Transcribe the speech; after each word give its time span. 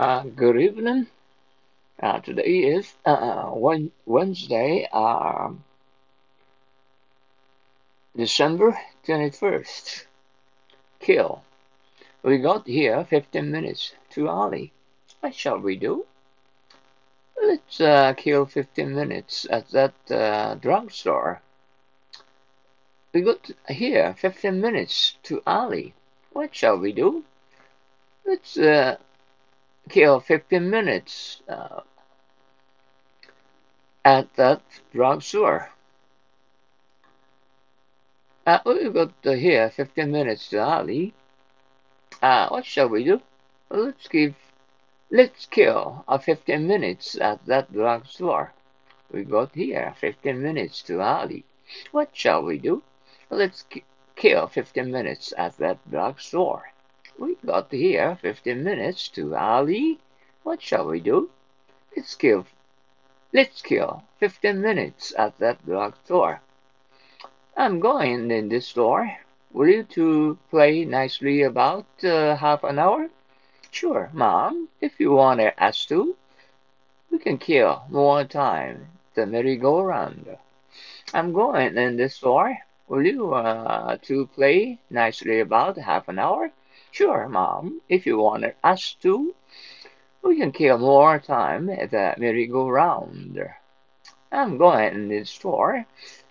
Uh, 0.00 0.22
good 0.34 0.58
evening. 0.58 1.06
Uh, 2.02 2.20
today 2.20 2.72
is 2.72 2.90
uh, 3.04 3.52
Wednesday, 4.06 4.88
um, 4.94 5.62
December 8.16 8.78
21st. 9.06 10.06
Kill. 11.00 11.42
We 12.22 12.38
got 12.38 12.66
here 12.66 13.04
15 13.04 13.50
minutes 13.50 13.92
too 14.08 14.28
early. 14.28 14.72
What 15.20 15.34
shall 15.34 15.58
we 15.58 15.76
do? 15.76 16.06
Let's 17.36 17.78
uh, 17.78 18.14
kill 18.14 18.46
15 18.46 18.94
minutes 18.94 19.46
at 19.50 19.68
that 19.72 20.10
uh, 20.10 20.54
drugstore. 20.54 21.42
We 23.12 23.20
got 23.20 23.50
here 23.68 24.14
15 24.16 24.62
minutes 24.62 25.16
too 25.22 25.42
early. 25.46 25.92
What 26.32 26.54
shall 26.54 26.78
we 26.78 26.92
do? 26.92 27.22
Let's 28.24 28.56
kill 29.90 30.20
15 30.20 30.70
minutes 30.70 31.42
uh, 31.48 31.80
at 34.04 34.32
that 34.36 34.62
drugstore. 34.92 35.70
Uh, 38.46 38.58
we 38.64 38.88
got 38.88 39.12
here 39.22 39.68
15 39.68 40.10
minutes 40.10 40.48
too 40.48 40.56
early. 40.56 41.12
Uh, 42.22 42.48
what 42.48 42.64
shall 42.64 42.88
we 42.88 43.04
do? 43.04 43.20
Let's 43.70 44.08
give, 44.08 44.34
let's 45.10 45.46
kill 45.46 46.04
uh, 46.08 46.18
15 46.18 46.66
minutes 46.66 47.16
at 47.20 47.44
that 47.46 47.72
drugstore. 47.72 48.52
We 49.12 49.24
got 49.24 49.54
here 49.54 49.94
15 50.00 50.40
minutes 50.42 50.82
too 50.82 51.00
early. 51.00 51.44
What 51.92 52.10
shall 52.12 52.42
we 52.42 52.58
do? 52.58 52.82
Let's 53.28 53.64
kill 54.16 54.46
15 54.46 54.90
minutes 54.90 55.32
at 55.36 55.56
that 55.58 55.78
drugstore. 55.90 56.69
We 57.20 57.34
got 57.44 57.70
here 57.70 58.16
15 58.22 58.64
minutes 58.64 59.06
to 59.08 59.36
Ali. 59.36 59.98
What 60.42 60.62
shall 60.62 60.86
we 60.86 61.00
do? 61.00 61.28
Let's 61.94 62.14
kill, 62.14 62.46
let's 63.30 63.60
kill 63.60 64.04
15 64.20 64.58
minutes 64.58 65.12
at 65.18 65.38
that 65.38 65.62
drugstore. 65.66 66.40
I'm 67.54 67.78
going 67.78 68.30
in 68.30 68.48
this 68.48 68.68
store. 68.68 69.18
Will 69.52 69.68
you 69.68 69.82
two 69.82 70.38
play 70.48 70.86
nicely 70.86 71.42
about 71.42 71.84
uh, 72.02 72.36
half 72.36 72.64
an 72.64 72.78
hour? 72.78 73.10
Sure, 73.70 74.08
Mom, 74.14 74.70
if 74.80 74.98
you 74.98 75.12
want 75.12 75.42
us 75.42 75.84
to. 75.86 76.16
We 77.10 77.18
can 77.18 77.36
kill 77.36 77.82
more 77.90 78.24
time 78.24 78.86
the 79.12 79.26
merry-go-round. 79.26 80.38
I'm 81.12 81.34
going 81.34 81.76
in 81.76 81.98
this 81.98 82.14
store. 82.14 82.56
Will 82.88 83.04
you 83.04 83.34
uh, 83.34 83.98
two 84.00 84.26
play 84.28 84.78
nicely 84.88 85.40
about 85.40 85.76
half 85.76 86.08
an 86.08 86.18
hour? 86.18 86.50
Sure, 86.92 87.28
Mom. 87.28 87.80
If 87.88 88.04
you 88.04 88.18
want 88.18 88.44
us 88.64 88.96
to, 89.02 89.32
we 90.22 90.36
can 90.36 90.50
kill 90.50 90.76
more 90.78 91.20
time 91.20 91.70
at 91.70 91.92
the 91.92 92.14
merry-go-round. 92.18 93.40
I'm 94.32 94.58
going 94.58 94.94
in 94.94 95.08
the 95.08 95.24
store. 95.24 95.86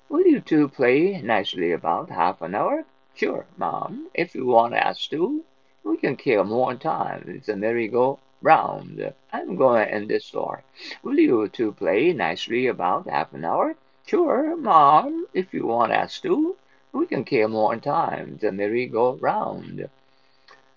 Will 0.10 0.28
you 0.28 0.42
two 0.42 0.68
play 0.68 1.22
nicely 1.22 1.72
about 1.72 2.10
half 2.10 2.42
an 2.42 2.56
hour? 2.56 2.84
Sure, 3.16 3.46
Mom. 3.58 4.10
If 4.14 4.36
you 4.36 4.46
want 4.48 4.74
us 4.74 5.08
to, 5.08 5.44
we 5.86 5.96
can 5.96 6.18
kill 6.18 6.44
more 6.44 6.76
time 6.76 7.36
at 7.38 7.46
the 7.46 7.56
merry-go-round. 7.56 9.14
I'm 9.32 9.56
going 9.56 9.90
in 9.90 10.08
the 10.08 10.20
store. 10.20 10.64
Will 11.04 11.18
you 11.18 11.48
two 11.48 11.72
play 11.72 12.12
nicely 12.12 12.68
about 12.68 13.08
half 13.08 13.34
an 13.34 13.46
hour? 13.46 13.76
Sure, 14.06 14.58
Mom, 14.58 15.26
if 15.34 15.54
you 15.54 15.68
want 15.68 15.94
us 15.94 16.20
to, 16.20 16.58
we 16.92 17.06
can 17.06 17.24
kill 17.24 17.48
more 17.48 17.78
time 17.78 18.34
at 18.34 18.42
the 18.42 18.52
merry-go-round. 18.52 19.90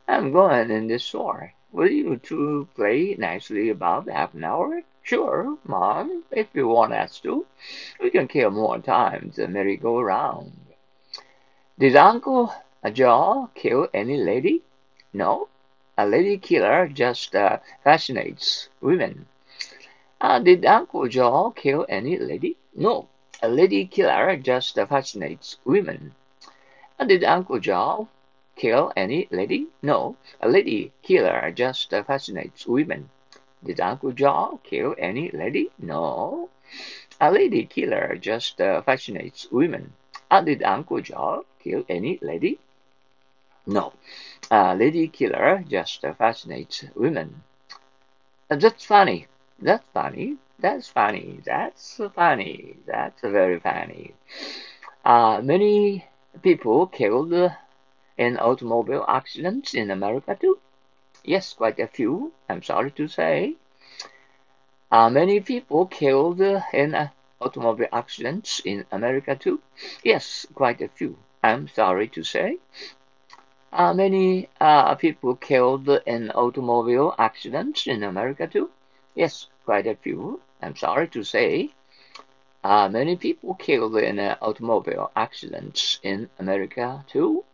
I'm 0.08 0.32
going 0.32 0.70
in 0.70 0.88
the 0.88 0.98
store. 0.98 1.52
Will 1.70 1.90
you 1.90 2.16
two 2.16 2.68
play 2.74 3.14
nicely 3.18 3.70
about 3.70 4.08
half 4.08 4.34
an 4.34 4.44
hour? 4.44 4.82
Sure, 5.02 5.56
Mom, 5.64 6.24
if 6.30 6.48
you 6.54 6.68
want 6.68 6.92
us 6.92 7.18
to. 7.20 7.46
We 8.00 8.10
can 8.10 8.28
kill 8.28 8.50
more 8.50 8.78
times 8.78 9.36
the 9.36 9.48
merry-go-round. 9.48 10.52
Did 11.78 11.96
Uncle 11.96 12.52
Joe 12.92 13.50
kill 13.54 13.88
any 13.94 14.16
lady? 14.16 14.62
No, 15.12 15.48
a 15.96 16.06
lady 16.06 16.38
killer 16.38 16.88
just 16.88 17.34
uh, 17.34 17.58
fascinates 17.84 18.68
women. 18.80 19.26
Uh, 20.20 20.38
did 20.40 20.64
Uncle 20.66 21.08
Joe 21.08 21.52
kill 21.56 21.86
any 21.88 22.18
lady? 22.18 22.56
No, 22.74 23.08
a 23.42 23.48
lady 23.48 23.86
killer 23.86 24.36
just 24.36 24.74
fascinates 24.74 25.56
women. 25.64 26.14
And 26.98 27.08
did 27.08 27.24
Uncle 27.24 27.58
Joe 27.58 28.08
kill 28.56 28.92
any 28.96 29.28
lady? 29.30 29.68
No, 29.82 30.16
a 30.40 30.48
lady 30.48 30.92
killer 31.02 31.50
just 31.52 31.90
fascinates 31.90 32.66
women. 32.66 33.10
Did 33.64 33.80
Uncle 33.80 34.12
Joe 34.12 34.60
kill 34.64 34.94
any 34.98 35.30
lady? 35.30 35.70
No, 35.78 36.50
a 37.20 37.30
lady 37.30 37.66
killer 37.66 38.16
just 38.16 38.60
uh, 38.60 38.82
fascinates 38.82 39.50
women. 39.50 39.94
And 40.30 40.46
did 40.46 40.62
Uncle 40.62 41.00
Joe 41.00 41.46
kill 41.62 41.84
any 41.88 42.18
lady? 42.22 42.58
No, 43.66 43.92
a 44.50 44.74
lady 44.76 45.08
killer 45.08 45.64
just 45.66 46.04
uh, 46.04 46.14
fascinates 46.14 46.84
women. 46.94 47.42
That's 48.48 48.84
funny. 48.84 49.26
That's 49.60 49.84
funny. 49.92 50.36
That's 50.58 50.88
funny. 50.88 51.40
That's 51.44 52.00
funny. 52.14 52.76
That's 52.86 53.20
very 53.22 53.58
funny. 53.58 54.14
Uh, 55.04 55.40
many 55.42 56.06
people 56.42 56.86
killed 56.86 57.32
in 58.16 58.38
automobile 58.38 59.04
accidents 59.08 59.74
in 59.74 59.90
America 59.90 60.36
too. 60.40 60.58
Yes, 61.24 61.52
quite 61.52 61.78
a 61.78 61.86
few. 61.86 62.32
I'm 62.48 62.62
sorry 62.62 62.90
to 62.92 63.08
say. 63.08 63.56
Uh, 64.90 65.08
many 65.08 65.40
people 65.40 65.86
killed 65.86 66.40
in 66.40 66.94
uh, 66.94 67.08
automobile 67.40 67.88
accidents 67.92 68.60
in 68.64 68.84
America 68.92 69.34
too. 69.36 69.60
Yes, 70.04 70.46
quite 70.54 70.80
a 70.82 70.88
few. 70.88 71.16
I'm 71.42 71.68
sorry 71.68 72.08
to 72.08 72.22
say. 72.22 72.58
Uh, 73.72 73.94
many 73.94 74.48
uh, 74.60 74.94
people 74.96 75.34
killed 75.36 75.88
in 76.06 76.30
automobile 76.32 77.14
accidents 77.18 77.86
in 77.86 78.02
America 78.02 78.46
too. 78.46 78.70
Yes, 79.14 79.46
quite 79.64 79.86
a 79.86 79.94
few. 79.94 80.40
I'm 80.60 80.76
sorry 80.76 81.08
to 81.08 81.24
say. 81.24 81.70
Uh, 82.62 82.88
many 82.88 83.16
people 83.16 83.54
killed 83.54 83.96
in 83.96 84.18
uh, 84.18 84.36
automobile 84.40 85.10
accidents 85.16 85.98
in 86.02 86.28
America 86.38 87.04
too. 87.08 87.44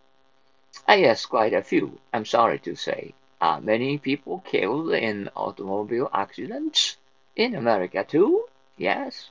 Uh, 0.86 0.92
yes, 0.92 1.24
quite 1.24 1.54
a 1.54 1.62
few. 1.62 1.98
I'm 2.12 2.26
sorry 2.26 2.58
to 2.60 2.74
say. 2.76 3.14
Uh, 3.40 3.58
many 3.60 3.96
people 3.96 4.40
killed 4.44 4.92
in 4.92 5.30
automobile 5.34 6.10
accidents 6.12 6.98
in 7.36 7.54
America 7.54 8.04
too. 8.04 8.44
Yes, 8.76 9.30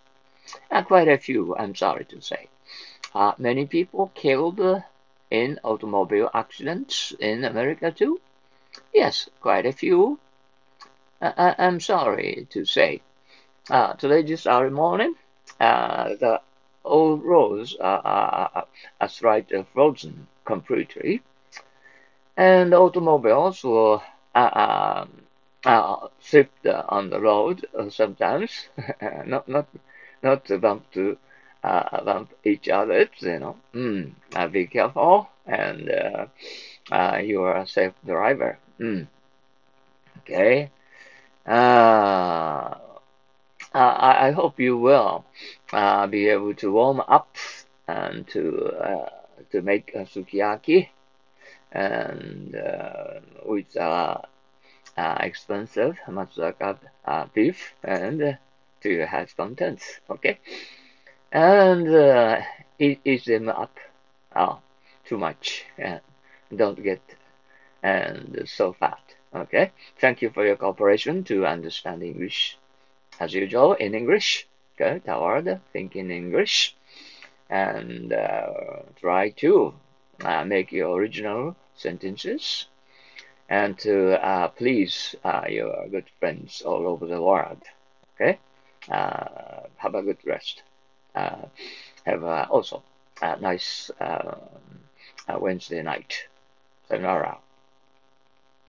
uh, 0.71 0.83
quite 0.83 1.07
a 1.07 1.17
few. 1.17 1.55
I'm 1.55 1.75
sorry 1.75 2.05
to 2.05 2.21
say. 2.21 2.47
Uh, 3.13 3.33
many 3.37 3.65
people 3.65 4.11
killed 4.15 4.61
in 5.29 5.59
automobile 5.63 6.29
accidents 6.33 7.13
in 7.19 7.43
America 7.43 7.91
too. 7.91 8.19
Yes, 8.93 9.29
quite 9.41 9.65
a 9.65 9.71
few. 9.71 10.19
Uh, 11.21 11.53
I'm 11.57 11.79
sorry 11.79 12.47
to 12.51 12.65
say. 12.65 13.01
Uh, 13.69 13.93
today 13.93 14.21
is 14.21 14.47
our 14.47 14.69
morning. 14.69 15.15
Uh, 15.59 16.15
the 16.15 16.41
old 16.85 17.23
roads 17.23 17.75
are, 17.79 18.01
are, 18.05 18.65
are 19.01 19.09
straight 19.09 19.51
frozen 19.73 20.27
completely, 20.45 21.21
and 22.37 22.73
automobiles 22.73 23.63
will 23.63 24.01
uh, 24.35 25.05
uh, 25.65 26.07
slip 26.19 26.51
on 26.89 27.09
the 27.09 27.19
road 27.19 27.65
sometimes, 27.89 28.69
not 29.25 29.47
not 29.49 29.67
not 30.23 30.45
to 30.45 30.57
bump 30.59 30.89
to 30.93 31.17
uh, 31.63 32.03
bump 32.03 32.33
each 32.45 32.69
other. 32.69 33.09
You 33.19 33.39
know, 33.39 33.57
mm, 33.73 34.11
uh, 34.35 34.47
be 34.47 34.67
careful, 34.67 35.29
and 35.45 35.89
uh, 35.91 36.27
uh, 36.91 37.17
you 37.23 37.43
are 37.43 37.57
a 37.57 37.67
safe 37.67 37.93
driver. 38.05 38.59
Mm. 38.79 39.07
Okay. 40.19 40.69
Uh, 41.47 42.75
I, 43.73 44.27
I 44.27 44.31
hope 44.31 44.59
you 44.59 44.77
will 44.77 45.25
uh, 45.73 46.07
be 46.07 46.29
able 46.29 46.53
to 46.55 46.71
warm 46.71 47.01
up 47.01 47.35
and 47.87 48.27
to 48.29 48.67
uh, 48.71 49.09
to 49.51 49.61
make 49.61 49.93
a 49.95 50.05
sukiyaki 50.05 50.89
and 51.71 52.55
uh, 52.55 53.19
with 53.45 53.75
uh, 53.77 54.17
uh, 54.97 55.17
expensive 55.21 55.97
Matsusaka 56.07 56.77
uh, 57.05 57.25
beef 57.33 57.73
and 57.83 58.37
to 58.81 59.05
have 59.05 59.35
contents. 59.35 59.99
Okay, 60.09 60.39
and 61.31 61.87
uh, 61.87 62.41
eat, 62.79 62.99
eat 63.05 63.25
them 63.25 63.49
up. 63.49 63.77
Oh, 64.35 64.59
too 65.05 65.17
much. 65.17 65.65
and 65.77 66.01
don't 66.55 66.81
get 66.81 67.01
and 67.83 68.43
so 68.45 68.73
fat. 68.73 69.01
Okay, 69.35 69.71
thank 69.99 70.21
you 70.21 70.29
for 70.29 70.45
your 70.45 70.55
cooperation 70.55 71.23
to 71.25 71.45
understand 71.45 72.01
English 72.01 72.57
as 73.19 73.33
usual 73.33 73.73
in 73.73 73.93
English. 73.93 74.47
Go 74.77 74.99
toward 74.99 75.59
think 75.73 75.95
in 75.95 76.11
English 76.11 76.75
and 77.49 78.13
uh, 78.13 78.47
try 78.99 79.29
to 79.29 79.73
uh, 80.23 80.43
make 80.43 80.71
your 80.71 80.97
original 80.97 81.55
sentences 81.75 82.65
and 83.49 83.77
to 83.79 84.23
uh, 84.25 84.47
please 84.49 85.15
uh, 85.23 85.45
your 85.49 85.87
good 85.89 86.05
friends 86.19 86.61
all 86.61 86.87
over 86.87 87.05
the 87.05 87.21
world. 87.21 87.61
Okay, 88.15 88.39
uh, 88.89 89.61
have 89.77 89.95
a 89.95 90.01
good 90.01 90.17
rest. 90.25 90.63
Uh, 91.15 91.45
have 92.05 92.23
also 92.23 92.83
a 93.21 93.39
nice 93.39 93.91
um, 93.99 95.39
Wednesday 95.39 95.81
night. 95.81 96.27
Sayonara. 96.87 97.37